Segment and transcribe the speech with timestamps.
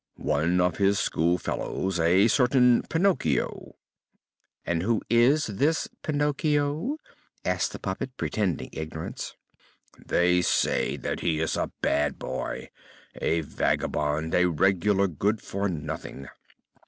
[0.17, 3.75] "One of his school fellows, a certain Pinocchio."
[4.65, 6.97] "And who is this Pinocchio?"
[7.45, 9.35] asked the puppet, pretending ignorance.
[10.03, 12.71] "They say that he is a bad boy,
[13.21, 16.27] a vagabond, a regular good for nothing."